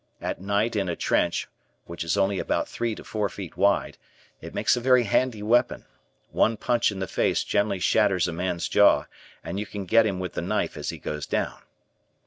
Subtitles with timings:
[0.19, 1.47] At night in a trench,
[1.85, 3.99] which is only about three to four feet wide,
[4.41, 5.85] it makes a very handy weapon.
[6.31, 9.05] One punch in the face generally shatters a man's jaw
[9.43, 11.61] and you can get him with the knife as he goes down.